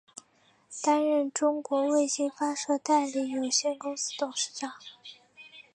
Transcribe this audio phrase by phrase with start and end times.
[0.81, 4.73] 担任中国卫星发射代理有限公司董事长。